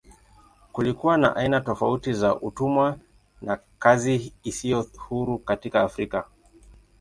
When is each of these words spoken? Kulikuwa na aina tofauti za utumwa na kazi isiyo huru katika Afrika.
Kulikuwa 0.71 1.17
na 1.17 1.35
aina 1.35 1.61
tofauti 1.61 2.13
za 2.13 2.35
utumwa 2.41 2.99
na 3.41 3.59
kazi 3.79 4.33
isiyo 4.43 4.85
huru 4.97 5.39
katika 5.39 5.81
Afrika. 5.81 6.25